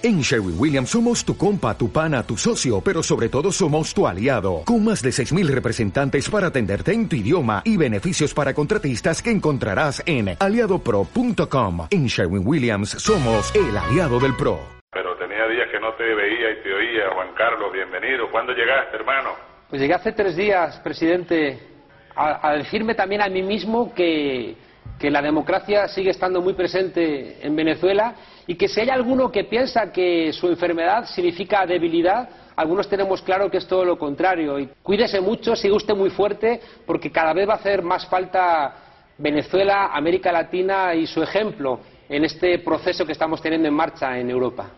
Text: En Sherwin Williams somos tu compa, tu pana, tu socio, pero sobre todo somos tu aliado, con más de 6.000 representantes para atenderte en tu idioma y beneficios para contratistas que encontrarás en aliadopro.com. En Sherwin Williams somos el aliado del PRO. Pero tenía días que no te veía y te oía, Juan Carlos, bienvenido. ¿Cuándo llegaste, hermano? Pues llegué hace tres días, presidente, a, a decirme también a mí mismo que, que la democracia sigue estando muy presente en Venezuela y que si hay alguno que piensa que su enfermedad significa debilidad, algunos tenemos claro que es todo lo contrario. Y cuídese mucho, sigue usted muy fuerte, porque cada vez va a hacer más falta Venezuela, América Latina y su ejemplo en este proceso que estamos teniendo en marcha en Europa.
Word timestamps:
En 0.00 0.20
Sherwin 0.20 0.54
Williams 0.56 0.90
somos 0.90 1.24
tu 1.24 1.36
compa, 1.36 1.76
tu 1.76 1.90
pana, 1.90 2.22
tu 2.22 2.36
socio, 2.36 2.80
pero 2.80 3.02
sobre 3.02 3.28
todo 3.28 3.50
somos 3.50 3.92
tu 3.92 4.06
aliado, 4.06 4.62
con 4.64 4.84
más 4.84 5.02
de 5.02 5.10
6.000 5.10 5.48
representantes 5.48 6.30
para 6.30 6.46
atenderte 6.46 6.92
en 6.92 7.08
tu 7.08 7.16
idioma 7.16 7.62
y 7.64 7.76
beneficios 7.76 8.32
para 8.32 8.54
contratistas 8.54 9.20
que 9.20 9.32
encontrarás 9.32 10.00
en 10.06 10.36
aliadopro.com. 10.38 11.88
En 11.90 12.06
Sherwin 12.06 12.46
Williams 12.46 12.90
somos 12.90 13.52
el 13.56 13.76
aliado 13.76 14.20
del 14.20 14.36
PRO. 14.36 14.60
Pero 14.92 15.16
tenía 15.16 15.48
días 15.48 15.66
que 15.68 15.80
no 15.80 15.92
te 15.94 16.04
veía 16.14 16.52
y 16.52 16.62
te 16.62 16.72
oía, 16.72 17.10
Juan 17.14 17.34
Carlos, 17.34 17.72
bienvenido. 17.72 18.30
¿Cuándo 18.30 18.52
llegaste, 18.52 18.98
hermano? 18.98 19.30
Pues 19.68 19.82
llegué 19.82 19.94
hace 19.94 20.12
tres 20.12 20.36
días, 20.36 20.78
presidente, 20.78 21.58
a, 22.14 22.50
a 22.50 22.52
decirme 22.52 22.94
también 22.94 23.20
a 23.20 23.28
mí 23.28 23.42
mismo 23.42 23.92
que, 23.92 24.54
que 24.98 25.10
la 25.10 25.22
democracia 25.22 25.86
sigue 25.88 26.10
estando 26.10 26.40
muy 26.40 26.54
presente 26.54 27.38
en 27.40 27.54
Venezuela 27.54 28.14
y 28.46 28.56
que 28.56 28.68
si 28.68 28.80
hay 28.80 28.88
alguno 28.88 29.30
que 29.30 29.44
piensa 29.44 29.92
que 29.92 30.32
su 30.32 30.48
enfermedad 30.48 31.04
significa 31.06 31.66
debilidad, 31.66 32.28
algunos 32.56 32.88
tenemos 32.88 33.22
claro 33.22 33.50
que 33.50 33.58
es 33.58 33.66
todo 33.66 33.84
lo 33.84 33.98
contrario. 33.98 34.58
Y 34.58 34.68
cuídese 34.82 35.20
mucho, 35.20 35.54
sigue 35.54 35.74
usted 35.74 35.94
muy 35.94 36.10
fuerte, 36.10 36.60
porque 36.86 37.12
cada 37.12 37.32
vez 37.32 37.48
va 37.48 37.52
a 37.52 37.56
hacer 37.56 37.82
más 37.82 38.06
falta 38.06 38.74
Venezuela, 39.18 39.90
América 39.92 40.32
Latina 40.32 40.94
y 40.94 41.06
su 41.06 41.22
ejemplo 41.22 41.80
en 42.08 42.24
este 42.24 42.58
proceso 42.60 43.04
que 43.04 43.12
estamos 43.12 43.40
teniendo 43.40 43.68
en 43.68 43.74
marcha 43.74 44.18
en 44.18 44.30
Europa. 44.30 44.70